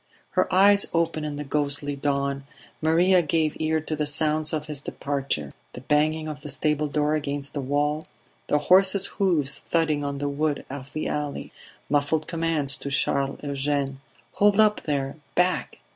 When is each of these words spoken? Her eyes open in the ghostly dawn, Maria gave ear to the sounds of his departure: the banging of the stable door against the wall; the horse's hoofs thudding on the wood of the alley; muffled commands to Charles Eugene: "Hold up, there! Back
Her 0.31 0.51
eyes 0.51 0.87
open 0.95 1.23
in 1.23 1.35
the 1.35 1.43
ghostly 1.43 1.95
dawn, 1.95 2.43
Maria 2.81 3.21
gave 3.21 3.55
ear 3.59 3.79
to 3.81 3.95
the 3.95 4.07
sounds 4.07 4.51
of 4.51 4.65
his 4.65 4.81
departure: 4.81 5.51
the 5.73 5.81
banging 5.81 6.27
of 6.27 6.41
the 6.41 6.49
stable 6.49 6.87
door 6.87 7.13
against 7.13 7.53
the 7.53 7.61
wall; 7.61 8.07
the 8.47 8.57
horse's 8.57 9.05
hoofs 9.05 9.59
thudding 9.59 10.03
on 10.03 10.17
the 10.17 10.27
wood 10.27 10.65
of 10.71 10.91
the 10.93 11.07
alley; 11.07 11.51
muffled 11.87 12.25
commands 12.27 12.77
to 12.77 12.89
Charles 12.89 13.41
Eugene: 13.43 14.01
"Hold 14.33 14.59
up, 14.59 14.81
there! 14.85 15.17
Back 15.35 15.77